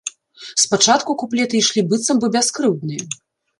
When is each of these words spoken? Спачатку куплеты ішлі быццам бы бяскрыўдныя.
Спачатку 0.63 1.17
куплеты 1.25 1.55
ішлі 1.61 1.81
быццам 1.93 2.17
бы 2.25 2.33
бяскрыўдныя. 2.39 3.01